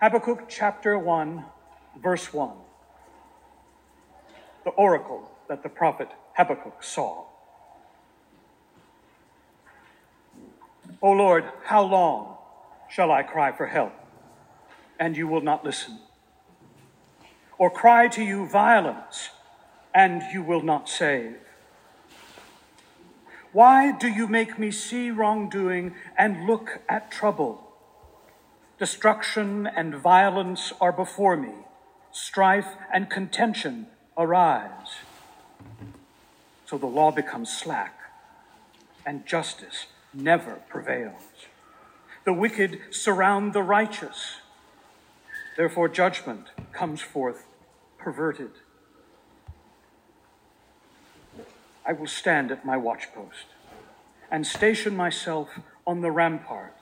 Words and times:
Habakkuk 0.00 0.48
chapter 0.48 0.98
1, 0.98 1.44
verse 2.02 2.32
1. 2.32 2.56
The 4.64 4.70
oracle 4.70 5.30
that 5.46 5.62
the 5.62 5.68
prophet 5.68 6.08
Habakkuk 6.38 6.82
saw. 6.82 7.24
O 11.02 11.10
Lord, 11.10 11.44
how 11.64 11.82
long 11.82 12.38
shall 12.88 13.12
I 13.12 13.22
cry 13.22 13.52
for 13.52 13.66
help, 13.66 13.92
and 14.98 15.18
you 15.18 15.28
will 15.28 15.42
not 15.42 15.66
listen? 15.66 15.98
Or 17.58 17.68
cry 17.68 18.08
to 18.08 18.24
you 18.24 18.48
violence, 18.48 19.28
and 19.94 20.22
you 20.32 20.42
will 20.42 20.62
not 20.62 20.88
save? 20.88 21.36
Why 23.52 23.92
do 23.92 24.08
you 24.08 24.26
make 24.26 24.58
me 24.58 24.70
see 24.70 25.10
wrongdoing 25.10 25.94
and 26.16 26.46
look 26.46 26.80
at 26.88 27.10
trouble? 27.10 27.69
Destruction 28.80 29.66
and 29.66 29.94
violence 29.94 30.72
are 30.80 30.90
before 30.90 31.36
me, 31.36 31.52
strife 32.12 32.78
and 32.90 33.10
contention 33.10 33.88
arise. 34.16 34.96
So 36.64 36.78
the 36.78 36.86
law 36.86 37.10
becomes 37.10 37.52
slack, 37.52 37.94
and 39.04 39.26
justice 39.26 39.84
never 40.14 40.62
prevails. 40.70 41.20
The 42.24 42.32
wicked 42.32 42.80
surround 42.88 43.52
the 43.52 43.62
righteous. 43.62 44.36
Therefore, 45.58 45.90
judgment 45.90 46.46
comes 46.72 47.02
forth 47.02 47.44
perverted. 47.98 48.52
I 51.84 51.92
will 51.92 52.06
stand 52.06 52.50
at 52.50 52.64
my 52.64 52.78
watchpost 52.78 53.52
and 54.30 54.46
station 54.46 54.96
myself 54.96 55.50
on 55.86 56.00
the 56.00 56.10
rampart. 56.10 56.79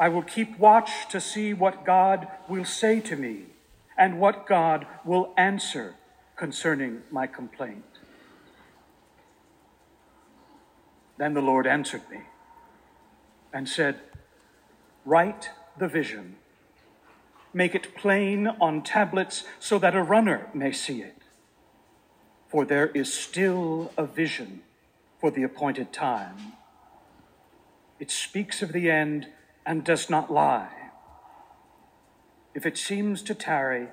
I 0.00 0.08
will 0.08 0.22
keep 0.22 0.58
watch 0.58 1.06
to 1.10 1.20
see 1.20 1.52
what 1.52 1.84
God 1.84 2.26
will 2.48 2.64
say 2.64 3.00
to 3.00 3.16
me 3.16 3.44
and 3.98 4.18
what 4.18 4.46
God 4.46 4.86
will 5.04 5.34
answer 5.36 5.94
concerning 6.36 7.02
my 7.10 7.26
complaint. 7.26 7.84
Then 11.18 11.34
the 11.34 11.42
Lord 11.42 11.66
answered 11.66 12.00
me 12.10 12.22
and 13.52 13.68
said, 13.68 14.00
Write 15.04 15.50
the 15.78 15.86
vision, 15.86 16.36
make 17.52 17.74
it 17.74 17.94
plain 17.94 18.46
on 18.46 18.82
tablets 18.82 19.44
so 19.58 19.78
that 19.78 19.94
a 19.94 20.02
runner 20.02 20.48
may 20.54 20.72
see 20.72 21.02
it. 21.02 21.18
For 22.48 22.64
there 22.64 22.86
is 22.88 23.12
still 23.12 23.92
a 23.98 24.06
vision 24.06 24.62
for 25.20 25.30
the 25.30 25.42
appointed 25.42 25.92
time. 25.92 26.54
It 27.98 28.10
speaks 28.10 28.62
of 28.62 28.72
the 28.72 28.90
end 28.90 29.26
and 29.64 29.84
does 29.84 30.10
not 30.10 30.32
lie. 30.32 30.90
If 32.54 32.66
it 32.66 32.76
seems 32.76 33.22
to 33.22 33.34
tarry, 33.34 33.88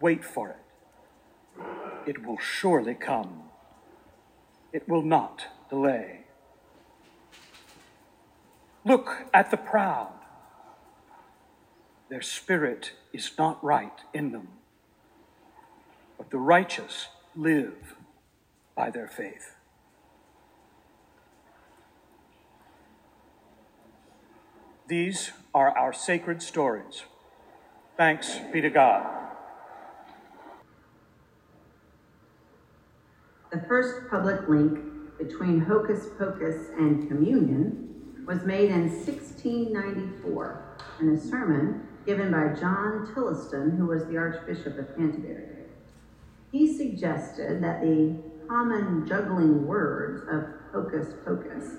wait 0.00 0.24
for 0.24 0.50
it. 0.50 1.60
It 2.06 2.26
will 2.26 2.38
surely 2.38 2.94
come. 2.94 3.42
It 4.72 4.88
will 4.88 5.02
not 5.02 5.46
delay. 5.68 6.20
Look 8.84 9.26
at 9.34 9.50
the 9.50 9.56
proud. 9.56 10.12
Their 12.08 12.22
spirit 12.22 12.92
is 13.12 13.30
not 13.36 13.62
right 13.62 14.00
in 14.14 14.32
them, 14.32 14.48
but 16.16 16.30
the 16.30 16.38
righteous 16.38 17.08
live 17.36 17.96
by 18.74 18.90
their 18.90 19.08
faith. 19.08 19.57
These 24.88 25.32
are 25.54 25.76
our 25.76 25.92
sacred 25.92 26.42
stories. 26.42 27.02
Thanks 27.98 28.38
be 28.54 28.62
to 28.62 28.70
God. 28.70 29.06
The 33.52 33.60
first 33.68 34.08
public 34.08 34.48
link 34.48 34.78
between 35.18 35.60
Hocus 35.60 36.06
Pocus 36.18 36.70
and 36.78 37.06
communion 37.06 38.24
was 38.26 38.44
made 38.44 38.70
in 38.70 38.88
1694 38.88 40.76
in 41.00 41.10
a 41.10 41.20
sermon 41.20 41.86
given 42.06 42.30
by 42.30 42.58
John 42.58 43.12
Tillotson, 43.12 43.76
who 43.76 43.88
was 43.88 44.06
the 44.06 44.16
Archbishop 44.16 44.78
of 44.78 44.96
Canterbury. 44.96 45.66
He 46.50 46.66
suggested 46.78 47.62
that 47.62 47.82
the 47.82 48.16
common 48.48 49.06
juggling 49.06 49.66
words 49.66 50.22
of 50.30 50.46
hocus 50.72 51.12
pocus 51.26 51.74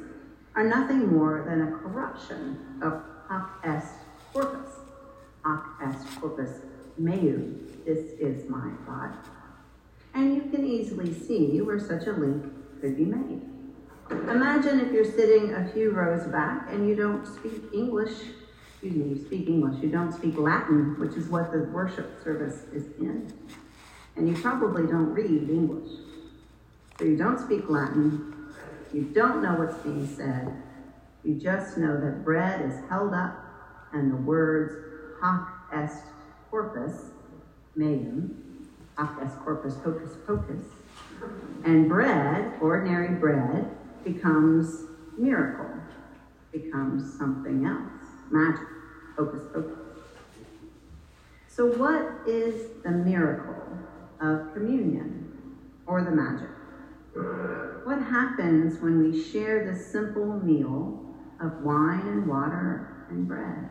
are 0.59 0.68
nothing 0.68 1.08
more 1.08 1.46
than 1.47 1.62
a 1.62 1.72
corruption 1.78 2.58
of 2.81 3.02
hoc 3.30 3.64
est 3.64 3.94
corpus. 4.34 4.70
Hoc 5.46 5.66
est 5.81 6.20
corpus 6.20 6.50
meum, 6.97 7.66
this 7.86 8.12
is 8.20 8.50
my 8.50 8.70
God. 8.86 9.16
And 10.14 10.36
you 10.36 10.42
can 10.52 10.66
easily 10.66 11.14
see 11.14 11.62
where 11.62 11.80
such 11.80 12.08
a 12.08 12.12
link 12.12 12.44
could 12.81 12.97
be 12.97 13.06
made. 13.06 13.42
Imagine 14.12 14.81
if 14.81 14.92
you're 14.92 15.06
sitting 15.06 15.53
a 15.53 15.72
few 15.72 15.92
rows 15.92 16.28
back 16.28 16.68
and 16.74 16.90
you 16.90 16.94
don't 16.94 17.26
speak 17.26 17.64
English, 17.74 18.12
excuse 18.74 18.96
me, 18.96 19.16
you 19.16 19.26
speak 19.26 19.47
English, 19.47 19.81
you 19.81 19.90
don't 19.90 20.12
speak 20.12 20.38
Latin, 20.38 21.00
which 21.00 21.14
is 21.14 21.30
what 21.30 21.53
the 21.53 21.59
worship 21.72 22.22
service 22.22 22.64
is 22.74 22.84
in. 23.00 23.31
And 24.18 24.28
you 24.28 24.36
probably 24.36 24.88
don't 24.88 25.14
read 25.14 25.50
English. 25.50 25.90
So 26.97 27.06
you 27.06 27.16
don't 27.16 27.40
speak 27.40 27.70
Latin, 27.70 28.28
you 28.94 29.03
don't 29.13 29.44
know 29.44 29.53
what's 29.53 29.77
being 29.77 30.07
said. 30.07 30.51
You 31.23 31.35
just 31.35 31.77
know 31.77 32.00
that 32.00 32.23
bread 32.23 32.61
is 32.61 32.79
held 32.89 33.13
up 33.13 33.38
and 33.94 34.11
the 34.11 34.17
words 34.17 34.73
hoc 35.22 35.47
est 35.73 36.03
corpus 36.50 37.11
meum, 37.75 38.35
hoc 38.97 39.22
est 39.22 39.38
corpus 39.44 39.75
hocus 39.83 40.17
pocus, 40.25 40.66
and 41.66 41.88
bread, 41.89 42.53
ordinary 42.61 43.16
bread, 43.16 43.69
becomes 44.03 44.85
miracle, 45.17 45.69
becomes 46.51 47.17
something 47.17 47.66
else, 47.66 48.09
magic, 48.31 48.67
hocus 49.17 49.44
pocus. 49.53 49.78
So, 51.47 51.66
what 51.66 52.28
is 52.28 52.81
the 52.83 52.91
miracle 52.91 53.61
of 54.22 54.53
communion 54.53 55.31
or 55.85 56.03
the 56.03 56.11
magic? 56.11 56.59
What 57.84 58.02
happens 58.02 58.80
when 58.81 59.00
we 59.00 59.24
share 59.24 59.72
the 59.72 59.78
simple 59.78 60.40
meal 60.44 61.03
of 61.41 61.63
wine 61.63 62.07
and 62.07 62.28
water 62.28 63.06
and 63.09 63.28
bread? 63.28 63.69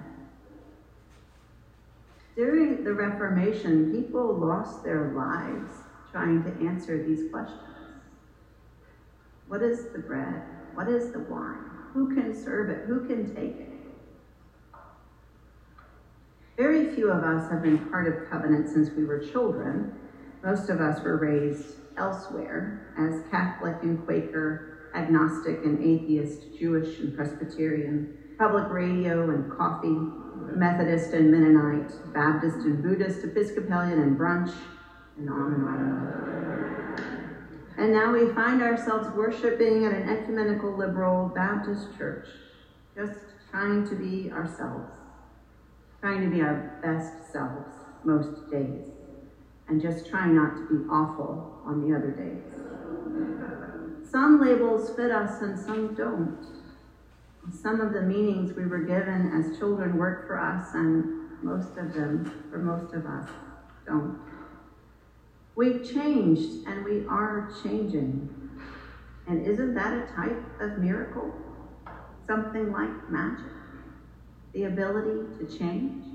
During 2.37 2.85
the 2.85 2.95
Reformation, 2.95 3.93
people 3.93 4.35
lost 4.35 4.85
their 4.85 5.13
lives 5.13 5.73
trying 6.13 6.43
to 6.45 6.67
answer 6.67 7.03
these 7.03 7.31
questions. 7.31 7.63
What 9.49 9.63
is 9.63 9.87
the 9.93 9.99
bread? 9.99 10.43
What 10.75 10.89
is 10.89 11.11
the 11.11 11.21
wine? 11.21 11.59
Who 11.95 12.15
can 12.15 12.35
serve 12.35 12.71
it? 12.71 12.87
Who 12.87 13.07
can 13.07 13.35
take 13.35 13.57
it? 13.57 13.73
Very 16.57 16.95
few 16.95 17.11
of 17.11 17.23
us 17.25 17.51
have 17.51 17.63
been 17.63 17.79
part 17.89 18.07
of 18.07 18.29
covenant 18.29 18.69
since 18.69 18.91
we 18.91 19.05
were 19.05 19.19
children. 19.19 19.95
Most 20.45 20.69
of 20.71 20.81
us 20.81 21.03
were 21.03 21.17
raised 21.17 21.78
elsewhere 21.99 22.95
as 22.99 23.29
Catholic 23.31 23.77
and 23.83 24.05
Quaker, 24.05 24.91
agnostic 24.95 25.65
and 25.65 25.83
atheist, 25.83 26.59
Jewish 26.59 26.99
and 27.01 27.15
Presbyterian, 27.15 28.17
public 28.39 28.71
radio 28.71 29.31
and 29.31 29.51
coffee, 29.51 29.97
Methodist 30.57 31.13
and 31.13 31.31
Mennonite, 31.31 31.91
Baptist 32.15 32.59
and 32.59 32.83
Buddhist, 32.83 33.25
Episcopalian 33.25 34.01
and 34.01 34.17
brunch, 34.17 34.53
and 35.19 35.29
on 35.29 35.55
and 35.55 35.65
on. 35.65 37.05
And 37.79 37.93
now 37.93 38.13
we 38.13 38.33
find 38.33 38.63
ourselves 38.63 39.09
worshiping 39.15 39.85
at 39.85 39.93
an 39.93 40.09
ecumenical 40.09 40.77
liberal 40.77 41.29
Baptist 41.29 41.97
church, 41.97 42.27
just 42.97 43.21
trying 43.51 43.89
to 43.89 43.95
be 43.95 44.31
ourselves, 44.33 44.91
trying 46.01 46.23
to 46.23 46.29
be 46.29 46.41
our 46.41 46.81
best 46.83 47.33
selves 47.33 47.75
most 48.05 48.51
days 48.51 48.98
and 49.69 49.81
just 49.81 50.09
try 50.09 50.27
not 50.27 50.57
to 50.57 50.67
be 50.69 50.89
awful 50.91 51.61
on 51.65 51.87
the 51.87 51.97
other 51.97 52.11
days. 52.11 52.43
Some 54.11 54.41
labels 54.41 54.97
fit 54.97 55.11
us 55.11 55.43
and 55.43 55.59
some 55.59 55.95
don't. 55.95 56.47
Some 57.53 57.81
of 57.81 57.93
the 57.93 58.03
meanings 58.03 58.55
we 58.55 58.67
were 58.67 58.81
given 58.81 59.33
as 59.33 59.59
children 59.59 59.97
work 59.97 60.27
for 60.27 60.39
us, 60.39 60.75
and 60.75 61.43
most 61.43 61.77
of 61.79 61.95
them, 61.95 62.45
for 62.51 62.59
most 62.59 62.95
of 62.95 63.07
us, 63.07 63.29
don't. 63.87 64.19
We've 65.55 65.83
changed 65.83 66.67
and 66.67 66.85
we 66.85 67.05
are 67.07 67.51
changing. 67.63 68.29
And 69.27 69.47
isn't 69.47 69.75
that 69.75 69.93
a 69.93 70.07
type 70.15 70.61
of 70.61 70.79
miracle? 70.79 71.33
Something 72.27 72.73
like 72.73 73.11
magic? 73.11 73.53
The 74.53 74.65
ability 74.65 75.39
to 75.39 75.59
change? 75.59 76.08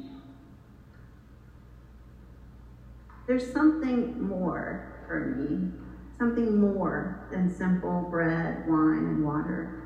There's 3.25 3.51
something 3.53 4.21
more 4.21 5.03
for 5.07 5.35
me, 5.37 5.71
something 6.19 6.59
more 6.59 7.27
than 7.31 7.53
simple 7.55 8.07
bread, 8.09 8.67
wine, 8.67 9.05
and 9.05 9.25
water, 9.25 9.83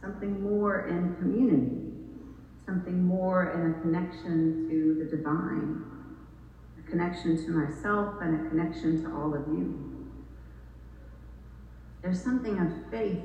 something 0.00 0.42
more 0.42 0.88
in 0.88 1.14
community, 1.16 1.92
something 2.66 3.04
more 3.04 3.52
in 3.52 3.70
a 3.70 3.80
connection 3.82 4.68
to 4.68 5.04
the 5.04 5.16
divine, 5.16 5.84
a 6.78 6.90
connection 6.90 7.36
to 7.44 7.50
myself 7.52 8.16
and 8.20 8.46
a 8.46 8.48
connection 8.48 9.02
to 9.04 9.14
all 9.14 9.32
of 9.34 9.46
you. 9.48 9.92
There's 12.02 12.20
something 12.20 12.58
of 12.58 12.90
faith 12.90 13.22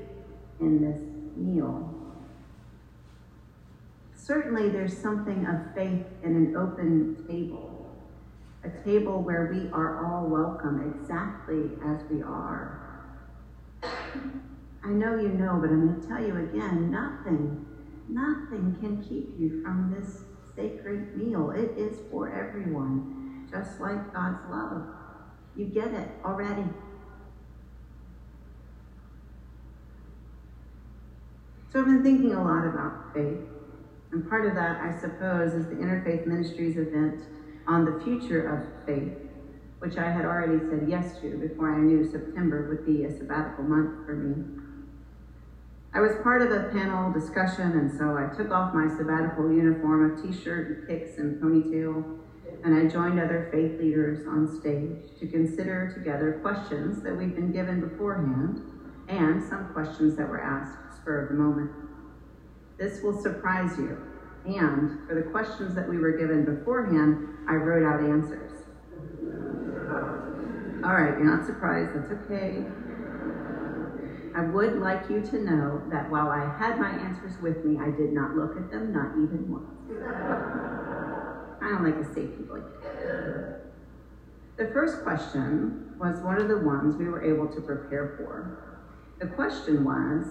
in 0.60 0.82
this 0.82 1.02
meal. 1.36 1.94
Certainly, 4.16 4.70
there's 4.70 4.96
something 4.96 5.46
of 5.48 5.74
faith 5.74 6.06
in 6.24 6.36
an 6.36 6.56
open 6.56 7.26
table, 7.28 7.77
a 8.64 8.70
table 8.84 9.22
where 9.22 9.52
we 9.54 9.70
are 9.72 10.06
all 10.06 10.28
welcome 10.28 10.94
exactly 10.96 11.72
as 11.86 12.02
we 12.10 12.22
are. 12.22 12.84
I 14.84 14.90
know 14.90 15.20
you 15.20 15.30
know, 15.30 15.58
but 15.62 15.70
I'm 15.70 15.88
going 15.88 16.02
to 16.02 16.08
tell 16.08 16.22
you 16.22 16.36
again 16.38 16.90
nothing, 16.92 17.66
nothing 18.10 18.76
can 18.80 19.04
keep 19.04 19.40
you 19.40 19.62
from 19.62 19.94
this 19.98 20.22
sacred 20.56 21.16
meal. 21.18 21.52
It 21.52 21.78
is 21.78 22.00
for 22.10 22.34
everyone, 22.34 23.48
just 23.52 23.80
like 23.80 24.14
God's 24.14 24.40
love. 24.50 24.88
You 25.56 25.66
get 25.66 25.88
it 25.88 26.10
already. 26.24 26.66
So 31.72 31.82
I've 31.82 31.86
been 31.86 32.04
thinking 32.04 32.34
a 32.34 32.44
lot 32.44 32.66
about 32.66 33.14
faith. 33.14 33.40
And 34.12 34.28
part 34.30 34.48
of 34.48 34.56
that, 34.56 34.80
I 34.82 35.00
suppose, 35.00 35.54
is 35.54 35.68
the 35.68 35.76
Interfaith 35.76 36.26
Ministries 36.26 36.78
event 36.78 37.22
on 37.68 37.86
the 37.86 38.04
future 38.04 38.48
of 38.48 38.86
faith, 38.86 39.18
which 39.80 39.98
I 39.98 40.10
had 40.10 40.26
already 40.26 40.60
said 40.70 40.88
yes 40.88 41.20
to 41.22 41.38
before 41.38 41.76
I 41.76 41.80
knew 41.80 42.10
September 42.10 42.68
would 42.70 42.86
be 42.86 43.06
a 43.06 43.18
sabbatical 43.18 43.64
month 43.64 44.06
for 44.06 44.16
me. 44.16 44.64
I 45.94 46.00
was 46.00 46.12
part 46.24 46.42
of 46.42 46.52
a 46.52 46.70
panel 46.70 47.12
discussion, 47.12 47.72
and 47.72 47.92
so 47.98 48.18
I 48.18 48.36
took 48.36 48.52
off 48.52 48.74
my 48.74 48.88
sabbatical 48.98 49.52
uniform 49.52 50.12
of 50.12 50.22
t-shirt 50.22 50.68
and 50.68 50.88
kicks 50.88 51.18
and 51.18 51.42
ponytail, 51.42 52.20
and 52.64 52.76
I 52.76 52.88
joined 52.92 53.20
other 53.20 53.50
faith 53.52 53.80
leaders 53.80 54.28
on 54.28 54.60
stage 54.60 55.20
to 55.20 55.28
consider 55.28 55.92
together 55.94 56.40
questions 56.42 57.02
that 57.04 57.16
we'd 57.16 57.36
been 57.36 57.52
given 57.52 57.82
beforehand 57.82 58.62
and 59.08 59.42
some 59.44 59.70
questions 59.74 60.16
that 60.18 60.28
were 60.28 60.42
asked 60.42 60.78
spur 60.98 61.24
of 61.24 61.30
the 61.30 61.36
moment. 61.36 61.72
This 62.78 63.02
will 63.02 63.20
surprise 63.22 63.78
you. 63.78 63.98
And 64.46 65.08
for 65.08 65.16
the 65.16 65.30
questions 65.32 65.76
that 65.76 65.88
we 65.88 65.98
were 65.98 66.12
given 66.12 66.46
beforehand, 66.46 67.37
I 67.50 67.54
wrote 67.56 67.86
out 67.88 68.02
answers. 68.02 68.52
All 70.84 70.94
right, 70.94 71.18
you're 71.18 71.36
not 71.38 71.46
surprised, 71.46 71.96
that's 71.96 72.12
okay. 72.24 72.66
I 74.36 74.42
would 74.42 74.80
like 74.80 75.10
you 75.10 75.22
to 75.22 75.42
know 75.42 75.82
that 75.90 76.10
while 76.12 76.30
I 76.30 76.56
had 76.60 76.78
my 76.78 76.92
answers 76.92 77.42
with 77.42 77.66
me, 77.66 77.80
I 77.80 77.90
did 77.90 78.14
not 78.14 78.36
look 78.36 78.56
at 78.56 78.70
them, 78.70 78.94
not 78.94 79.14
even 79.14 79.52
once. 79.52 79.66
I 81.60 81.70
don't 81.70 81.84
like 81.84 81.96
a 81.96 82.06
safety 82.14 82.44
blanket. 82.44 83.64
The 84.58 84.68
first 84.74 85.04
question 85.04 85.94
was 86.00 86.20
one 86.20 86.40
of 86.40 86.48
the 86.48 86.58
ones 86.58 86.96
we 86.96 87.06
were 87.06 87.24
able 87.24 87.48
to 87.48 87.62
prepare 87.62 88.16
for. 88.18 88.84
The 89.20 89.28
question 89.28 89.84
was, 89.84 90.26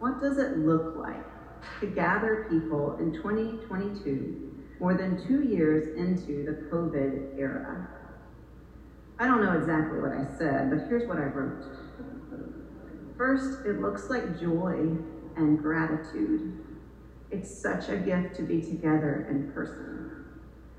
what 0.00 0.20
does 0.20 0.38
it 0.38 0.58
look 0.58 0.96
like 0.96 1.24
to 1.80 1.86
gather 1.86 2.46
people 2.50 2.96
in 2.98 3.12
2022, 3.12 4.61
more 4.80 4.94
than 4.94 5.26
two 5.26 5.42
years 5.42 5.96
into 5.96 6.44
the 6.44 6.68
COVID 6.70 7.38
era? 7.38 7.88
I 9.18 9.26
don't 9.26 9.44
know 9.44 9.56
exactly 9.56 10.00
what 10.00 10.12
I 10.12 10.26
said, 10.38 10.70
but 10.70 10.88
here's 10.88 11.06
what 11.06 11.18
I 11.18 11.24
wrote. 11.24 11.64
First, 13.16 13.66
it 13.66 13.80
looks 13.80 14.10
like 14.10 14.40
joy 14.40 14.96
and 15.36 15.58
gratitude. 15.62 16.64
It's 17.30 17.56
such 17.56 17.88
a 17.88 17.96
gift 17.96 18.34
to 18.36 18.42
be 18.42 18.60
together 18.60 19.26
in 19.30 19.52
person. 19.52 20.24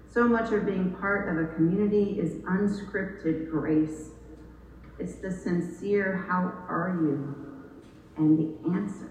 So 0.10 0.28
much 0.28 0.52
of 0.52 0.66
being 0.66 0.94
part 0.96 1.30
of 1.30 1.44
a 1.44 1.56
community 1.56 2.20
is 2.20 2.34
unscripted 2.44 3.50
grace. 3.50 4.10
It's 5.00 5.16
the 5.16 5.32
sincere, 5.32 6.26
how 6.30 6.54
are 6.68 7.00
you? 7.02 7.36
And 8.18 8.38
the 8.38 8.78
answer. 8.78 9.10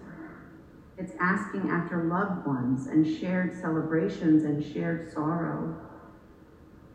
It's 1.03 1.15
asking 1.19 1.69
after 1.69 2.05
loved 2.05 2.47
ones 2.47 2.87
and 2.87 3.05
shared 3.05 3.61
celebrations 3.61 4.45
and 4.45 4.65
shared 4.65 5.13
sorrow. 5.13 5.77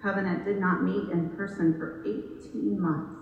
Covenant 0.01 0.45
did 0.45 0.61
not 0.61 0.81
meet 0.81 1.11
in 1.11 1.31
person 1.31 1.77
for 1.77 2.01
18 2.07 2.79
months 2.79 3.19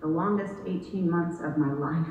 the 0.00 0.06
longest 0.06 0.54
18 0.64 1.10
months 1.10 1.40
of 1.40 1.58
my 1.58 1.72
life. 1.72 2.06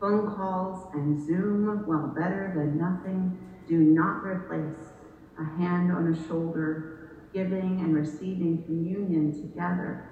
Phone 0.00 0.34
calls 0.34 0.88
and 0.94 1.22
Zoom, 1.22 1.86
while 1.86 2.06
better 2.06 2.54
than 2.56 2.78
nothing, 2.78 3.38
do 3.68 3.76
not 3.76 4.24
replace 4.24 4.94
a 5.38 5.44
hand 5.44 5.92
on 5.92 6.14
a 6.14 6.26
shoulder, 6.26 7.18
giving 7.34 7.80
and 7.80 7.94
receiving 7.94 8.62
communion 8.64 9.30
together, 9.30 10.08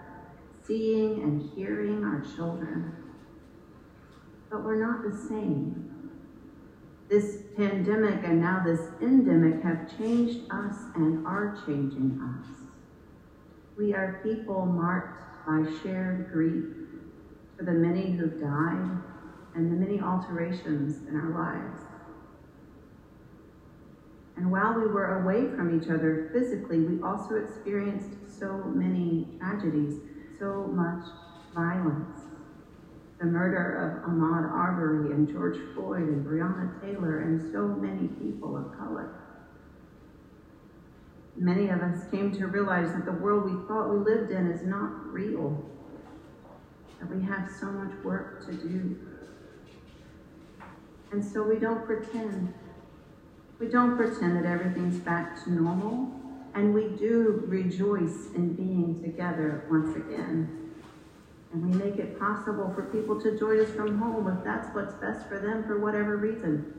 seeing 0.67 1.23
and 1.23 1.41
hearing 1.55 2.05
our 2.05 2.23
children. 2.37 2.93
But 4.51 4.63
we're 4.63 4.85
not 4.85 5.11
the 5.11 5.17
same. 5.27 6.00
This 7.11 7.39
pandemic 7.57 8.23
and 8.25 8.41
now 8.41 8.63
this 8.65 8.83
endemic 9.03 9.65
have 9.65 9.99
changed 9.99 10.49
us 10.53 10.77
and 10.95 11.27
are 11.27 11.61
changing 11.67 12.21
us. 12.23 12.47
We 13.77 13.93
are 13.95 14.21
people 14.23 14.65
marked 14.65 15.21
by 15.45 15.67
shared 15.83 16.31
grief 16.33 16.67
for 17.59 17.65
the 17.65 17.73
many 17.73 18.13
who've 18.13 18.41
died 18.41 19.03
and 19.57 19.73
the 19.73 19.77
many 19.77 20.01
alterations 20.01 21.09
in 21.09 21.17
our 21.17 21.31
lives. 21.31 21.83
And 24.37 24.53
while 24.53 24.75
we 24.75 24.87
were 24.87 25.21
away 25.21 25.49
from 25.57 25.77
each 25.77 25.91
other 25.91 26.31
physically, 26.33 26.79
we 26.79 27.03
also 27.03 27.35
experienced 27.35 28.39
so 28.39 28.57
many 28.57 29.27
tragedies, 29.41 29.99
so 30.39 30.69
much 30.69 31.05
violence. 31.53 32.20
The 33.21 33.27
murder 33.27 34.03
of 34.03 34.11
Ahmaud 34.11 34.51
Arbery 34.51 35.13
and 35.13 35.29
George 35.29 35.59
Floyd 35.75 36.09
and 36.09 36.25
Breonna 36.25 36.81
Taylor 36.81 37.19
and 37.19 37.53
so 37.53 37.69
many 37.69 38.09
people 38.09 38.57
of 38.57 38.77
color. 38.79 39.15
Many 41.37 41.69
of 41.69 41.83
us 41.83 42.11
came 42.11 42.33
to 42.39 42.47
realize 42.47 42.93
that 42.93 43.05
the 43.05 43.13
world 43.13 43.45
we 43.45 43.69
thought 43.69 43.91
we 43.91 43.99
lived 43.99 44.31
in 44.31 44.51
is 44.51 44.63
not 44.63 45.13
real, 45.13 45.63
that 46.99 47.15
we 47.15 47.23
have 47.27 47.51
so 47.61 47.67
much 47.67 47.93
work 48.03 48.47
to 48.47 48.55
do. 48.55 48.97
And 51.13 51.23
so 51.23 51.43
we 51.43 51.59
don't 51.59 51.85
pretend. 51.85 52.55
We 53.59 53.69
don't 53.69 53.99
pretend 53.99 54.37
that 54.37 54.47
everything's 54.47 54.99
back 54.99 55.45
to 55.45 55.53
normal, 55.53 56.11
and 56.55 56.73
we 56.73 56.89
do 56.97 57.45
rejoice 57.47 58.33
in 58.35 58.55
being 58.55 59.03
together 59.03 59.67
once 59.71 59.95
again. 59.95 60.70
And 61.53 61.69
we 61.69 61.77
make 61.77 61.97
it 61.97 62.19
possible 62.19 62.73
for 62.75 62.85
people 62.85 63.21
to 63.21 63.37
join 63.39 63.59
us 63.59 63.71
from 63.71 63.99
home 63.99 64.29
if 64.29 64.45
that's 64.45 64.73
what's 64.75 64.95
best 64.95 65.29
for 65.29 65.39
them 65.41 65.65
for 65.65 65.81
whatever 65.81 66.17
reason. 66.17 66.75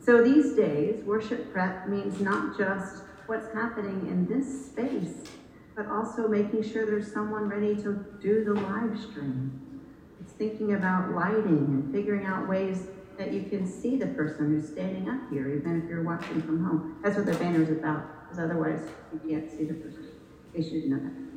So 0.00 0.22
these 0.22 0.54
days, 0.54 1.04
worship 1.04 1.52
prep 1.52 1.88
means 1.88 2.20
not 2.20 2.56
just 2.56 3.02
what's 3.26 3.52
happening 3.52 4.06
in 4.08 4.26
this 4.26 4.66
space, 4.66 5.28
but 5.74 5.86
also 5.86 6.28
making 6.28 6.62
sure 6.62 6.86
there's 6.86 7.12
someone 7.12 7.48
ready 7.48 7.74
to 7.76 8.04
do 8.20 8.44
the 8.44 8.54
live 8.54 8.98
stream. 9.00 9.80
It's 10.20 10.32
thinking 10.32 10.74
about 10.74 11.12
lighting 11.12 11.46
and 11.46 11.92
figuring 11.92 12.26
out 12.26 12.48
ways 12.48 12.88
that 13.18 13.32
you 13.32 13.42
can 13.42 13.66
see 13.66 13.96
the 13.96 14.06
person 14.08 14.50
who's 14.50 14.68
standing 14.68 15.08
up 15.08 15.20
here, 15.30 15.52
even 15.54 15.82
if 15.82 15.88
you're 15.88 16.02
watching 16.02 16.42
from 16.42 16.64
home. 16.64 16.98
That's 17.02 17.16
what 17.16 17.26
the 17.26 17.34
banner 17.34 17.62
is 17.62 17.70
about, 17.70 18.24
because 18.24 18.38
otherwise 18.38 18.88
you 19.12 19.20
can't 19.28 19.50
see 19.50 19.64
the 19.64 19.74
person. 19.74 20.08
You 20.54 20.62
should 20.62 20.86
know 20.86 20.98
that. 20.98 21.31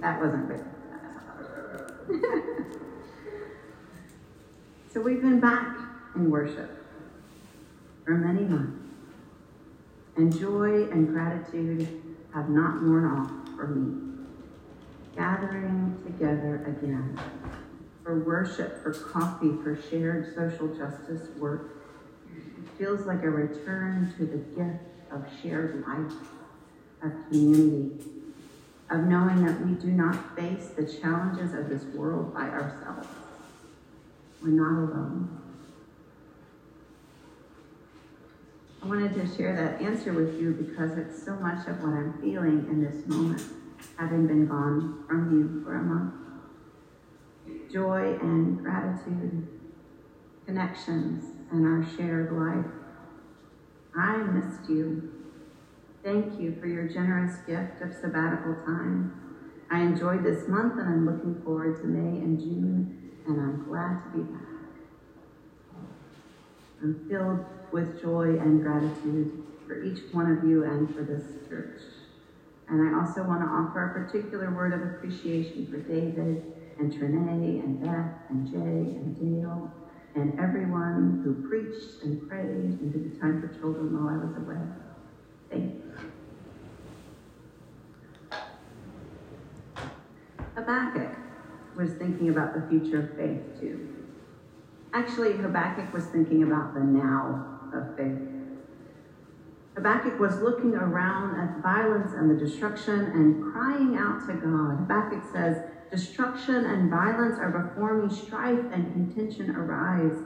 That 0.00 0.20
wasn't 0.20 0.48
written. 0.48 0.70
so 4.92 5.00
we've 5.00 5.20
been 5.20 5.40
back 5.40 5.76
in 6.14 6.30
worship 6.30 6.70
for 8.04 8.12
many 8.12 8.44
months, 8.44 8.80
and 10.16 10.38
joy 10.38 10.88
and 10.90 11.08
gratitude 11.08 11.86
have 12.32 12.48
not 12.48 12.82
worn 12.82 13.04
off 13.04 13.30
for 13.56 13.66
me. 13.66 14.24
Gathering 15.16 16.00
together 16.06 16.64
again 16.66 17.18
for 18.08 18.20
worship, 18.20 18.82
for 18.82 18.94
coffee, 18.94 19.52
for 19.62 19.78
shared 19.90 20.34
social 20.34 20.68
justice 20.68 21.28
work. 21.36 21.84
Feels 22.78 23.04
like 23.04 23.22
a 23.22 23.30
return 23.30 24.14
to 24.16 24.24
the 24.24 24.38
gift 24.38 24.84
of 25.10 25.26
shared 25.42 25.84
life, 25.86 26.16
of 27.02 27.12
community, 27.28 28.17
of 28.90 29.00
knowing 29.04 29.44
that 29.44 29.60
we 29.64 29.74
do 29.74 29.88
not 29.88 30.36
face 30.36 30.68
the 30.68 30.84
challenges 30.84 31.52
of 31.52 31.68
this 31.68 31.84
world 31.94 32.32
by 32.32 32.48
ourselves. 32.48 33.08
We're 34.42 34.50
not 34.50 34.90
alone. 34.90 35.42
I 38.82 38.86
wanted 38.86 39.14
to 39.14 39.36
share 39.36 39.54
that 39.56 39.82
answer 39.82 40.12
with 40.12 40.40
you 40.40 40.52
because 40.52 40.96
it's 40.96 41.22
so 41.22 41.34
much 41.36 41.66
of 41.66 41.82
what 41.82 41.92
I'm 41.92 42.18
feeling 42.22 42.66
in 42.70 42.82
this 42.82 43.06
moment, 43.06 43.42
having 43.98 44.26
been 44.26 44.46
gone 44.46 45.04
from 45.06 45.32
you 45.32 45.64
for 45.64 45.74
a 45.74 45.82
month. 45.82 46.14
Joy 47.72 48.16
and 48.22 48.62
gratitude, 48.62 49.46
connections, 50.46 51.24
and 51.50 51.66
our 51.66 51.86
shared 51.96 52.32
life. 52.32 52.70
I 53.96 54.16
missed 54.18 54.70
you. 54.70 55.17
Thank 56.08 56.40
you 56.40 56.56
for 56.58 56.66
your 56.66 56.88
generous 56.88 57.36
gift 57.46 57.82
of 57.82 57.92
sabbatical 57.92 58.54
time. 58.64 59.12
I 59.70 59.82
enjoyed 59.82 60.24
this 60.24 60.48
month 60.48 60.80
and 60.80 60.88
I'm 60.88 61.04
looking 61.04 61.42
forward 61.44 61.82
to 61.82 61.86
May 61.86 62.20
and 62.24 62.40
June, 62.40 63.12
and 63.26 63.38
I'm 63.38 63.68
glad 63.68 64.02
to 64.04 64.16
be 64.16 64.22
back. 64.32 64.72
I'm 66.80 67.06
filled 67.10 67.44
with 67.72 68.00
joy 68.00 68.38
and 68.40 68.62
gratitude 68.62 69.44
for 69.66 69.84
each 69.84 69.98
one 70.14 70.32
of 70.32 70.48
you 70.48 70.64
and 70.64 70.88
for 70.94 71.02
this 71.02 71.46
church. 71.46 71.82
And 72.70 72.88
I 72.88 72.98
also 72.98 73.22
want 73.24 73.42
to 73.42 73.46
offer 73.46 73.92
a 73.92 74.02
particular 74.02 74.50
word 74.50 74.72
of 74.72 74.80
appreciation 74.80 75.66
for 75.66 75.76
David 75.76 76.42
and 76.78 76.90
Trinae 76.90 77.62
and 77.62 77.82
Beth 77.82 78.14
and 78.30 78.46
Jay 78.50 78.96
and 78.96 79.14
Dale 79.14 79.70
and 80.14 80.40
everyone 80.40 81.20
who 81.22 81.46
preached 81.46 82.02
and 82.02 82.26
prayed 82.26 82.80
and 82.80 82.94
did 82.94 83.14
the 83.14 83.20
time 83.20 83.42
for 83.42 83.48
children 83.60 83.92
while 83.92 84.08
I 84.08 84.24
was 84.24 84.34
away. 84.38 84.87
Habakkuk 90.68 91.16
was 91.76 91.92
thinking 91.92 92.28
about 92.28 92.52
the 92.52 92.68
future 92.68 93.00
of 93.00 93.16
faith 93.16 93.60
too. 93.60 93.88
Actually, 94.92 95.32
Habakkuk 95.32 95.92
was 95.94 96.04
thinking 96.06 96.42
about 96.42 96.74
the 96.74 96.80
now 96.80 97.60
of 97.72 97.96
faith. 97.96 98.18
Habakkuk 99.76 100.18
was 100.18 100.40
looking 100.40 100.74
around 100.74 101.38
at 101.40 101.62
violence 101.62 102.12
and 102.12 102.28
the 102.28 102.34
destruction 102.34 103.00
and 103.00 103.52
crying 103.52 103.96
out 103.96 104.26
to 104.26 104.34
God. 104.34 104.78
Habakkuk 104.80 105.22
says, 105.32 105.58
Destruction 105.90 106.66
and 106.66 106.90
violence 106.90 107.38
are 107.38 107.50
before 107.50 108.02
me, 108.02 108.14
strife 108.14 108.58
and 108.72 108.92
contention 108.92 109.54
arise. 109.54 110.18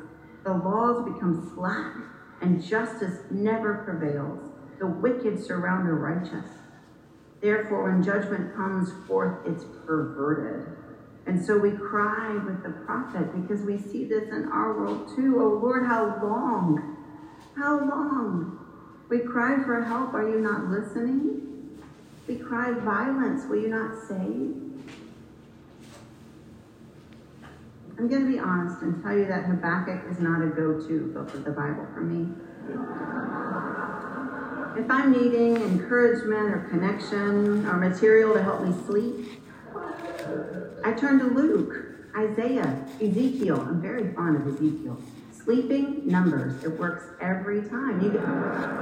The 0.45 0.55
laws 0.55 1.05
become 1.05 1.53
slack, 1.55 1.95
and 2.41 2.65
justice 2.65 3.19
never 3.31 3.85
prevails. 3.85 4.52
The 4.83 4.89
wicked 4.89 5.39
surround 5.41 5.87
the 5.87 5.93
righteous. 5.93 6.51
Therefore, 7.41 7.85
when 7.85 8.03
judgment 8.03 8.53
comes 8.57 8.91
forth, 9.07 9.47
it's 9.47 9.63
perverted. 9.87 10.77
And 11.25 11.47
so 11.47 11.57
we 11.57 11.71
cry 11.71 12.35
with 12.45 12.65
the 12.65 12.71
prophet 12.85 13.31
because 13.41 13.65
we 13.65 13.79
see 13.79 14.07
this 14.07 14.29
in 14.31 14.49
our 14.53 14.77
world 14.77 15.13
too. 15.15 15.37
Oh 15.41 15.61
Lord, 15.63 15.87
how 15.87 16.19
long? 16.21 16.97
How 17.57 17.79
long? 17.79 18.59
We 19.09 19.21
cry 19.21 19.63
for 19.63 19.85
help. 19.85 20.15
Are 20.15 20.29
you 20.29 20.41
not 20.41 20.67
listening? 20.67 21.79
We 22.27 22.35
cry 22.35 22.73
violence. 22.73 23.49
Will 23.49 23.63
you 23.63 23.69
not 23.69 23.95
save? 24.09 24.57
I'm 27.99 28.09
going 28.09 28.27
to 28.27 28.33
be 28.33 28.41
honest 28.41 28.83
and 28.83 29.01
tell 29.01 29.17
you 29.17 29.27
that 29.27 29.45
Habakkuk 29.45 30.11
is 30.11 30.19
not 30.19 30.43
a 30.43 30.49
go 30.49 30.85
to 30.89 31.13
book 31.15 31.33
of 31.35 31.45
the 31.45 31.53
Bible 31.53 31.87
for 31.95 32.01
me. 32.01 32.35
If 34.83 34.91
I'm 34.91 35.13
needing 35.13 35.59
encouragement 35.59 36.53
or 36.53 36.67
connection 36.69 37.65
or 37.67 37.77
material 37.77 38.35
to 38.35 38.43
help 38.43 38.65
me 38.65 38.75
sleep, 38.85 39.41
I 40.85 40.91
turn 40.91 41.21
to 41.21 41.27
Luke, 41.27 41.73
Isaiah, 42.19 42.85
Ezekiel. 43.01 43.61
I'm 43.61 43.81
very 43.81 44.13
fond 44.13 44.39
of 44.39 44.49
Ezekiel. 44.49 45.01
Sleeping 45.31 46.09
numbers. 46.09 46.65
It 46.65 46.77
works 46.81 47.05
every 47.21 47.63
time. 47.69 48.01
You 48.03 48.11
get 48.11 48.25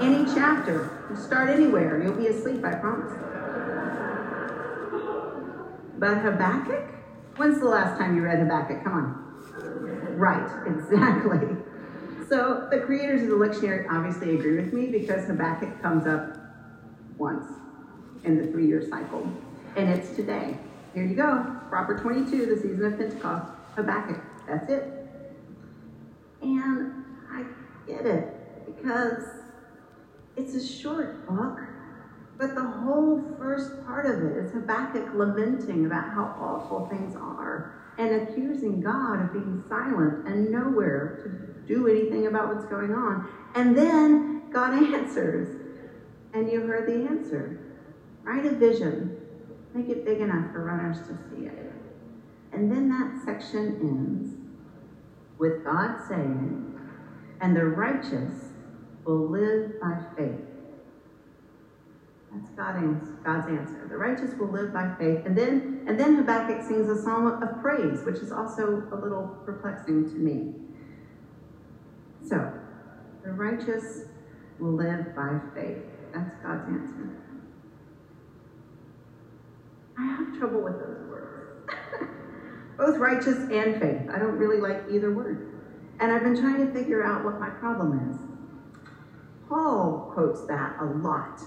any 0.01 0.25
chapter, 0.35 1.07
you 1.11 1.17
start 1.17 1.51
anywhere, 1.51 2.03
you'll 2.03 2.17
be 2.17 2.29
asleep, 2.29 2.65
I 2.65 2.77
promise. 2.77 3.13
But 5.99 6.17
Habakkuk? 6.23 6.95
When's 7.37 7.61
the 7.61 7.67
last 7.67 7.99
time 7.99 8.17
you 8.17 8.23
read 8.23 8.39
Habakkuk? 8.39 8.83
Come 8.85 8.93
on. 8.95 10.17
Right, 10.17 10.51
exactly. 10.67 11.59
So 12.31 12.69
the 12.71 12.79
creators 12.79 13.23
of 13.23 13.29
the 13.29 13.35
lectionary 13.35 13.91
obviously 13.91 14.37
agree 14.37 14.55
with 14.55 14.73
me 14.73 14.87
because 14.87 15.27
Habakkuk 15.27 15.83
comes 15.83 16.07
up 16.07 16.37
once 17.19 17.45
in 18.23 18.39
the 18.39 18.47
three 18.53 18.69
year 18.69 18.89
cycle. 18.89 19.29
And 19.75 19.89
it's 19.89 20.15
today. 20.15 20.57
Here 20.95 21.05
you 21.05 21.17
go. 21.17 21.57
Proper 21.69 21.99
22, 21.99 22.47
the 22.47 22.55
season 22.55 22.85
of 22.85 22.97
Pentecost. 22.99 23.51
Habakkuk. 23.75 24.23
That's 24.47 24.71
it. 24.71 25.09
And 26.41 27.05
I 27.33 27.45
get 27.89 28.07
it 28.07 28.77
because 28.77 29.25
it's 30.37 30.55
a 30.55 30.65
short 30.65 31.27
book, 31.27 31.59
but 32.39 32.55
the 32.55 32.63
whole 32.63 33.25
first 33.39 33.85
part 33.85 34.07
of 34.07 34.23
it 34.23 34.37
is 34.37 34.53
Habakkuk 34.53 35.15
lamenting 35.15 35.85
about 35.85 36.11
how 36.11 36.37
awful 36.39 36.87
things 36.87 37.17
are 37.17 37.75
and 37.99 38.23
accusing 38.23 38.81
God 38.81 39.21
of 39.21 39.33
being 39.33 39.65
silent 39.69 40.29
and 40.29 40.51
nowhere 40.51 41.19
to 41.25 41.50
do 41.71 41.87
anything 41.87 42.27
about 42.27 42.49
what's 42.49 42.67
going 42.67 42.93
on. 42.93 43.29
And 43.55 43.77
then 43.77 44.43
God 44.53 44.75
answers. 44.95 45.57
And 46.35 46.51
you 46.51 46.61
heard 46.63 46.89
the 46.89 47.09
answer. 47.09 47.61
Write 48.23 48.45
a 48.45 48.51
vision. 48.51 49.17
Make 49.73 49.89
it 49.89 50.05
big 50.05 50.21
enough 50.21 50.53
for 50.53 50.65
runners 50.65 50.99
to 51.07 51.17
see 51.31 51.47
it. 51.47 51.73
And 52.53 52.71
then 52.71 52.89
that 52.89 53.25
section 53.25 53.79
ends 53.81 54.35
with 55.39 55.65
God 55.65 55.97
saying, 56.09 56.79
and 57.41 57.57
the 57.57 57.65
righteous 57.65 58.51
will 59.05 59.29
live 59.29 59.81
by 59.81 59.97
faith. 60.17 60.41
That's 62.33 62.51
God's 62.51 63.49
answer. 63.49 63.87
The 63.89 63.97
righteous 63.97 64.35
will 64.39 64.51
live 64.51 64.73
by 64.73 64.95
faith. 64.99 65.25
And 65.25 65.37
then, 65.37 65.85
and 65.89 65.99
then 65.99 66.17
Habakkuk 66.17 66.63
sings 66.65 66.89
a 66.89 67.01
psalm 67.01 67.27
of 67.43 67.61
praise, 67.61 68.05
which 68.05 68.17
is 68.17 68.31
also 68.31 68.87
a 68.93 68.97
little 68.97 69.37
perplexing 69.45 70.11
to 70.11 70.17
me. 70.17 70.55
So, 72.31 72.53
the 73.25 73.33
righteous 73.33 74.03
will 74.61 74.75
live 74.75 75.17
by 75.17 75.41
faith. 75.53 75.83
That's 76.15 76.31
God's 76.45 76.69
answer. 76.69 77.11
I 79.99 80.07
have 80.07 80.39
trouble 80.39 80.63
with 80.63 80.75
those 80.75 81.09
words. 81.11 81.69
Both 82.79 82.99
righteous 82.99 83.37
and 83.51 83.81
faith. 83.81 84.09
I 84.15 84.21
don't 84.21 84.39
really 84.39 84.61
like 84.61 84.85
either 84.93 85.13
word. 85.13 85.61
And 85.99 86.13
I've 86.13 86.23
been 86.23 86.41
trying 86.41 86.65
to 86.65 86.73
figure 86.73 87.05
out 87.05 87.25
what 87.25 87.41
my 87.41 87.51
problem 87.51 88.09
is. 88.09 88.17
Paul 89.49 90.13
quotes 90.15 90.47
that 90.47 90.77
a 90.81 90.85
lot 90.85 91.41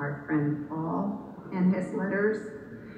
our 0.00 0.24
friend 0.26 0.68
Paul 0.68 1.32
in 1.52 1.72
his 1.72 1.94
letters. 1.94 2.50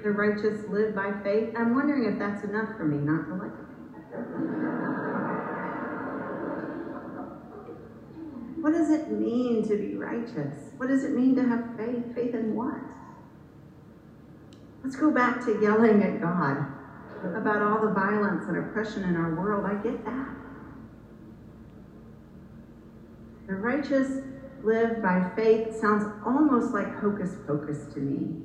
The 0.03 0.09
righteous 0.09 0.67
live 0.71 0.95
by 0.95 1.13
faith. 1.23 1.53
I'm 1.55 1.75
wondering 1.75 2.11
if 2.11 2.17
that's 2.17 2.43
enough 2.43 2.75
for 2.77 2.85
me 2.85 2.97
not 2.97 3.27
to 3.27 3.35
like 3.35 3.53
it. 3.53 4.66
What 8.67 8.75
does 8.75 8.89
it 8.89 9.09
mean 9.09 9.65
to 9.69 9.77
be 9.77 9.95
righteous? 9.95 10.73
What 10.75 10.89
does 10.89 11.05
it 11.05 11.11
mean 11.11 11.37
to 11.37 11.41
have 11.41 11.77
faith? 11.77 12.13
Faith 12.13 12.35
in 12.35 12.53
what? 12.53 12.75
Let's 14.83 14.97
go 14.97 15.09
back 15.09 15.39
to 15.45 15.57
yelling 15.61 16.03
at 16.03 16.19
God 16.19 16.67
about 17.23 17.61
all 17.61 17.87
the 17.87 17.93
violence 17.93 18.43
and 18.49 18.57
oppression 18.57 19.05
in 19.05 19.15
our 19.15 19.35
world. 19.35 19.65
I 19.65 19.81
get 19.81 20.03
that. 20.03 20.35
The 23.47 23.55
righteous 23.55 24.17
live 24.61 25.01
by 25.01 25.31
faith 25.37 25.79
sounds 25.79 26.03
almost 26.25 26.73
like 26.73 26.93
hocus 26.99 27.35
pocus 27.47 27.85
to 27.93 28.01
me, 28.01 28.35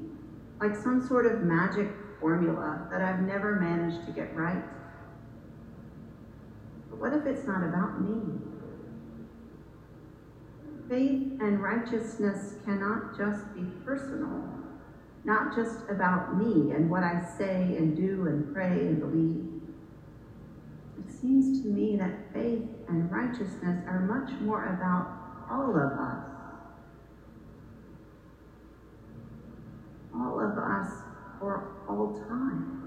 like 0.60 0.76
some 0.76 1.04
sort 1.04 1.26
of 1.26 1.42
magic 1.42 1.90
formula 2.20 2.86
that 2.92 3.02
I've 3.02 3.22
never 3.22 3.56
managed 3.56 4.06
to 4.06 4.12
get 4.12 4.32
right. 4.36 4.62
But 6.90 7.00
what 7.00 7.12
if 7.12 7.26
it's 7.26 7.44
not 7.44 7.64
about 7.64 8.00
me? 8.00 8.51
Faith 10.88 11.40
and 11.40 11.62
righteousness 11.62 12.56
cannot 12.64 13.16
just 13.16 13.54
be 13.54 13.62
personal, 13.84 14.44
not 15.24 15.54
just 15.54 15.88
about 15.88 16.36
me 16.36 16.72
and 16.72 16.90
what 16.90 17.02
I 17.02 17.22
say 17.38 17.76
and 17.76 17.96
do 17.96 18.26
and 18.26 18.52
pray 18.52 18.78
and 18.78 19.00
believe. 19.00 19.52
It 20.98 21.12
seems 21.20 21.62
to 21.62 21.68
me 21.68 21.96
that 21.96 22.32
faith 22.32 22.68
and 22.88 23.10
righteousness 23.10 23.84
are 23.86 24.00
much 24.00 24.38
more 24.40 24.64
about 24.76 25.48
all 25.50 25.70
of 25.70 25.92
us. 25.98 26.26
All 30.14 30.40
of 30.40 30.58
us 30.58 30.90
for 31.38 31.72
all 31.88 32.22
time. 32.28 32.82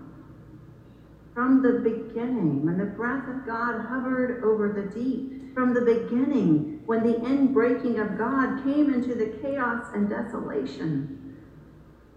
From 1.33 1.61
the 1.61 1.79
beginning, 1.79 2.65
when 2.65 2.77
the 2.77 2.85
breath 2.85 3.27
of 3.27 3.45
God 3.45 3.85
hovered 3.89 4.43
over 4.43 4.71
the 4.71 4.93
deep, 4.97 5.53
from 5.53 5.73
the 5.73 5.81
beginning, 5.81 6.74
when 6.85 7.03
the 7.03 7.17
inbreaking 7.19 7.99
of 7.99 8.17
God 8.17 8.63
came 8.63 8.93
into 8.93 9.15
the 9.15 9.37
chaos 9.41 9.87
and 9.93 10.09
desolation, 10.09 11.35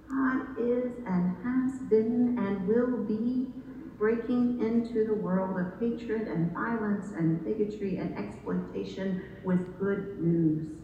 God 0.08 0.58
is 0.58 0.92
and 1.06 1.37
has 1.42 1.80
been 1.88 2.38
and 2.38 2.68
will 2.68 3.04
be 3.04 3.46
breaking 3.98 4.60
into 4.60 5.04
the 5.06 5.14
world 5.14 5.58
of 5.58 5.80
hatred 5.80 6.28
and 6.28 6.52
violence 6.52 7.12
and 7.16 7.44
bigotry 7.44 7.96
and 7.96 8.16
exploitation 8.16 9.22
with 9.44 9.78
good 9.78 10.20
news. 10.20 10.76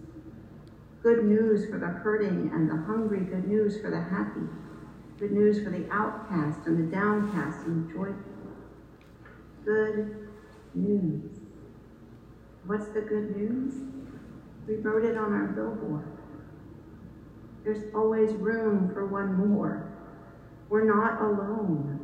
Good 1.02 1.24
news 1.24 1.70
for 1.70 1.78
the 1.78 1.86
hurting 1.86 2.50
and 2.52 2.68
the 2.68 2.76
hungry, 2.86 3.20
good 3.20 3.46
news 3.46 3.80
for 3.80 3.90
the 3.90 4.00
happy, 4.00 4.48
good 5.18 5.32
news 5.32 5.62
for 5.62 5.70
the 5.70 5.86
outcast 5.92 6.66
and 6.66 6.78
the 6.78 6.96
downcast 6.96 7.66
and 7.66 7.88
the 7.88 7.92
joyful. 7.92 8.14
Good 9.64 10.28
news. 10.74 11.33
What's 12.66 12.88
the 12.88 13.02
good 13.02 13.36
news? 13.36 13.74
We 14.66 14.76
wrote 14.76 15.04
it 15.04 15.18
on 15.18 15.32
our 15.32 15.48
billboard. 15.48 16.08
There's 17.62 17.94
always 17.94 18.30
room 18.32 18.90
for 18.92 19.06
one 19.06 19.48
more. 19.48 19.90
We're 20.70 20.84
not 20.84 21.20
alone. 21.20 22.00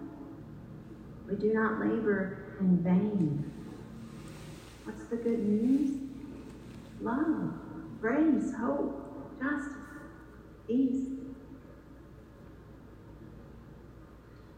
We 1.29 1.37
do 1.37 1.53
not 1.55 1.81
labor 1.81 2.57
in 2.61 2.83
vain. 2.83 3.51
What's 4.85 5.05
the 5.05 5.17
good 5.17 5.39
news? 5.39 5.99
Love, 7.01 7.55
grace, 8.01 8.53
hope, 8.59 9.41
justice, 9.41 9.73
peace. 10.67 11.09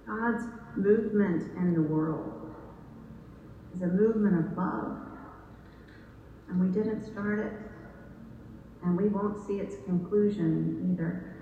God's 0.06 0.44
movement 0.76 1.56
in 1.56 1.74
the 1.74 1.82
world 1.82 2.54
is 3.74 3.82
a 3.82 3.86
movement 3.86 4.46
of 4.46 4.56
love. 4.56 4.98
And 6.52 6.60
we 6.60 6.68
didn't 6.68 7.02
start 7.10 7.38
it, 7.38 7.52
and 8.84 8.94
we 8.94 9.08
won't 9.08 9.46
see 9.46 9.54
its 9.54 9.74
conclusion 9.86 10.92
either. 10.92 11.34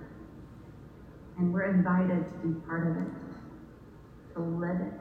And 1.37 1.53
we're 1.53 1.65
invited 1.65 2.27
to 2.31 2.47
be 2.47 2.61
part 2.61 2.87
of 2.87 2.97
it, 2.97 4.35
to 4.35 4.41
live 4.41 4.81
it. 4.81 4.93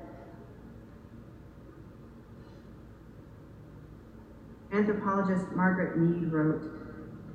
Anthropologist 4.73 5.51
Margaret 5.51 5.99
Mead 5.99 6.31
wrote, 6.31 6.63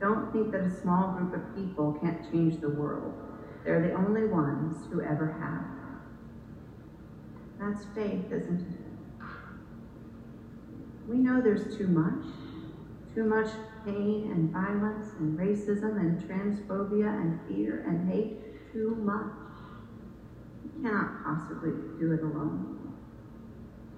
Don't 0.01 0.33
think 0.33 0.51
that 0.51 0.63
a 0.63 0.81
small 0.83 1.13
group 1.13 1.33
of 1.33 1.55
people 1.55 1.97
can't 2.03 2.29
change 2.33 2.61
the 2.61 2.71
world. 2.71 3.15
They're 3.65 3.87
the 3.87 3.95
only 3.95 4.27
ones 4.27 4.85
who 4.91 5.01
ever 5.01 5.33
have. 5.41 5.65
That's 7.61 7.85
faith, 7.95 8.33
isn't 8.33 8.61
it? 8.63 8.81
We 11.07 11.19
know 11.19 11.41
there's 11.41 11.77
too 11.77 11.87
much, 11.87 12.25
too 13.15 13.25
much 13.25 13.49
pain 13.85 14.31
and 14.33 14.51
violence 14.51 15.13
and 15.19 15.39
racism 15.39 16.01
and 16.01 16.21
transphobia 16.21 17.09
and 17.09 17.39
fear 17.47 17.85
and 17.87 18.11
hate, 18.11 18.73
too 18.73 18.97
much. 18.97 19.33
We 20.65 20.83
cannot 20.83 21.23
possibly 21.23 21.71
do 22.01 22.13
it 22.13 22.23
alone. 22.23 22.93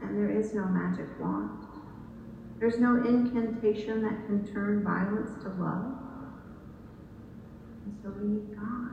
And 0.03 0.17
there 0.17 0.31
is 0.31 0.53
no 0.53 0.67
magic 0.67 1.07
wand. 1.19 1.65
There's 2.59 2.79
no 2.79 2.97
incantation 2.97 4.03
that 4.03 4.27
can 4.27 4.47
turn 4.53 4.85
violence 4.85 5.31
to 5.43 5.49
love. 5.49 5.99
And 7.85 7.97
so 8.03 8.11
we 8.11 8.29
need 8.29 8.57
God. 8.57 8.91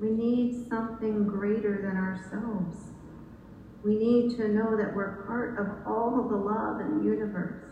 We 0.00 0.10
need 0.10 0.68
something 0.68 1.26
greater 1.26 1.80
than 1.82 1.96
ourselves. 1.96 2.76
We 3.84 3.96
need 3.96 4.36
to 4.36 4.48
know 4.48 4.76
that 4.76 4.94
we're 4.94 5.22
part 5.24 5.58
of 5.58 5.86
all 5.86 6.20
of 6.20 6.30
the 6.30 6.36
love 6.36 6.80
in 6.80 6.98
the 6.98 7.04
universe. 7.04 7.71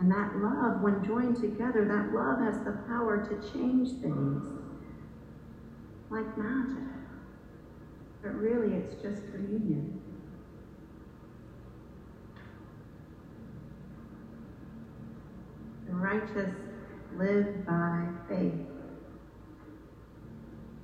And 0.00 0.10
that 0.10 0.36
love, 0.36 0.80
when 0.82 1.04
joined 1.04 1.36
together, 1.36 1.84
that 1.84 2.12
love 2.12 2.40
has 2.40 2.58
the 2.64 2.72
power 2.88 3.24
to 3.28 3.52
change 3.52 4.00
things 4.02 4.44
like 6.10 6.36
magic. 6.36 6.84
But 8.22 8.34
really, 8.34 8.74
it's 8.76 8.94
just 9.02 9.22
communion. 9.32 10.00
The 15.86 15.92
righteous 15.92 16.54
live 17.16 17.66
by 17.66 18.08
faith. 18.28 18.52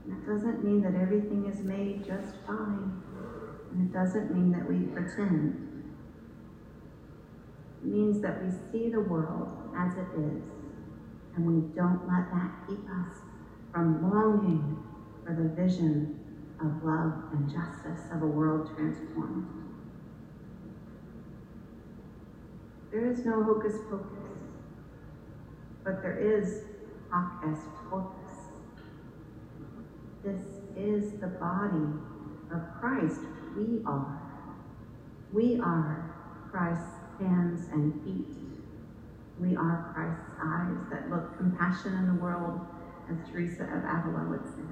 That 0.07 0.27
doesn't 0.27 0.65
mean 0.65 0.83
that 0.83 0.95
everything 0.95 1.47
is 1.47 1.61
made 1.61 2.05
just 2.05 2.37
fine. 2.47 3.03
And 3.73 3.89
it 3.89 3.93
doesn't 3.93 4.35
mean 4.35 4.51
that 4.53 4.69
we 4.69 4.87
pretend. 4.93 5.70
Means 7.91 8.23
that 8.23 8.41
we 8.41 8.51
see 8.71 8.89
the 8.89 9.01
world 9.01 9.49
as 9.77 9.93
it 9.95 10.07
is, 10.17 10.45
and 11.35 11.45
we 11.45 11.75
don't 11.75 12.07
let 12.07 12.31
that 12.31 12.53
keep 12.69 12.79
us 12.89 13.17
from 13.73 14.09
longing 14.09 14.79
for 15.25 15.35
the 15.35 15.49
vision 15.61 16.17
of 16.61 16.85
love 16.85 17.15
and 17.33 17.51
justice 17.51 18.07
of 18.15 18.23
a 18.23 18.27
world 18.27 18.71
transformed. 18.77 19.45
There 22.93 23.11
is 23.11 23.25
no 23.25 23.43
hocus 23.43 23.75
pocus, 23.91 24.39
but 25.83 26.01
there 26.01 26.17
is 26.17 26.63
hoc 27.11 27.43
est 27.45 27.67
corpus. 27.91 28.33
This 30.23 30.43
is 30.77 31.19
the 31.21 31.27
body 31.27 31.91
of 32.55 32.63
Christ. 32.81 33.23
We 33.57 33.83
are. 33.85 34.23
We 35.33 35.59
are 35.61 36.15
Christ's 36.53 37.00
hands 37.21 37.69
and 37.73 37.93
feet. 38.03 38.37
We 39.39 39.57
are 39.57 39.93
Christ's 39.95 40.31
eyes 40.43 40.77
that 40.91 41.11
look 41.11 41.37
compassion 41.37 41.95
in 41.95 42.07
the 42.09 42.21
world, 42.21 42.61
as 43.11 43.17
Teresa 43.31 43.65
of 43.65 43.85
Avila 43.85 44.29
would 44.29 44.45
say. 44.45 44.63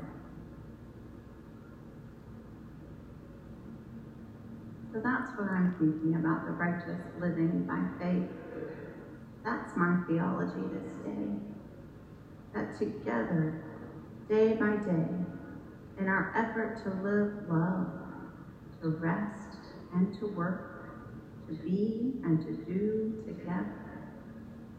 So 4.92 5.00
that's 5.04 5.30
what 5.38 5.50
I'm 5.50 5.74
thinking 5.78 6.16
about 6.16 6.46
the 6.46 6.52
righteous 6.52 7.00
living 7.20 7.64
by 7.66 7.80
faith. 8.02 8.28
That's 9.44 9.76
my 9.76 10.00
theology 10.08 10.62
this 10.72 10.92
day. 11.04 11.28
That 12.54 12.78
together, 12.78 13.62
day 14.28 14.54
by 14.54 14.76
day, 14.76 15.08
in 15.98 16.08
our 16.08 16.32
effort 16.34 16.82
to 16.84 16.90
live 17.02 17.48
love, 17.48 17.88
to 18.82 18.88
rest 18.98 19.58
and 19.94 20.18
to 20.18 20.26
work, 20.28 20.77
to 21.48 21.54
be 21.54 22.12
and 22.24 22.40
to 22.40 22.52
do 22.64 23.22
together, 23.26 23.74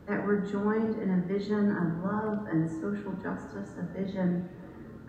that 0.07 0.25
we're 0.25 0.45
joined 0.45 1.01
in 1.01 1.11
a 1.11 1.27
vision 1.27 1.71
of 1.71 2.03
love 2.03 2.47
and 2.47 2.69
social 2.69 3.13
justice, 3.21 3.75
a 3.77 3.99
vision 3.99 4.49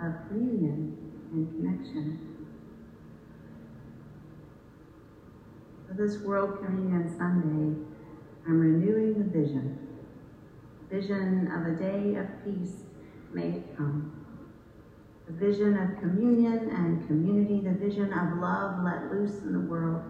of 0.03 0.13
communion 0.29 0.97
and 1.33 1.49
connection. 1.51 2.47
For 5.87 5.95
this 5.95 6.19
World 6.23 6.59
Communion 6.65 7.09
Sunday, 7.17 7.79
I'm 8.47 8.61
renewing 8.61 9.19
the 9.19 9.25
vision, 9.25 9.79
vision 10.91 11.51
of 11.53 11.67
a 11.67 11.77
day 11.77 12.17
of 12.17 12.27
peace 12.45 12.85
may 13.33 13.63
come 13.77 14.21
the 15.31 15.47
vision 15.47 15.77
of 15.77 16.01
communion 16.01 16.71
and 16.71 17.07
community, 17.07 17.61
the 17.61 17.75
vision 17.75 18.13
of 18.13 18.39
love 18.39 18.83
let 18.83 19.13
loose 19.13 19.43
in 19.43 19.53
the 19.53 19.61
world. 19.61 20.03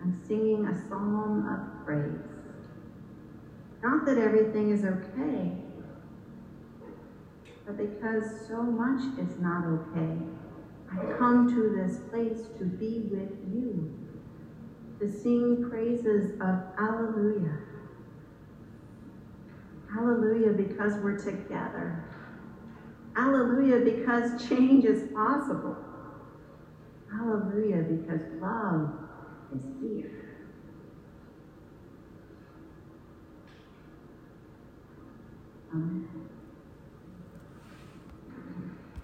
I'm 0.00 0.14
singing 0.26 0.66
a 0.66 0.88
psalm 0.88 1.46
of 1.48 1.84
praise. 1.84 2.20
Not 3.82 4.06
that 4.06 4.18
everything 4.18 4.70
is 4.70 4.84
okay, 4.84 5.52
but 7.64 7.76
because 7.76 8.46
so 8.46 8.62
much 8.62 9.02
is 9.18 9.38
not 9.38 9.64
okay, 9.64 10.18
I 10.92 11.18
come 11.18 11.48
to 11.54 11.76
this 11.76 11.98
place 12.10 12.48
to 12.58 12.64
be 12.64 13.00
with 13.10 13.30
you, 13.52 13.92
to 15.00 15.08
sing 15.08 15.68
praises 15.68 16.32
of 16.40 16.62
Alleluia. 16.78 17.58
Hallelujah, 19.92 20.52
because 20.52 20.94
we're 20.98 21.18
together. 21.18 22.04
Hallelujah, 23.14 23.80
because 23.80 24.48
change 24.48 24.84
is 24.84 25.12
possible. 25.12 25.76
Hallelujah, 27.10 27.82
because 27.82 28.20
love 28.40 29.05
is 29.54 29.62
here. 29.80 30.10
Amen. 35.72 36.25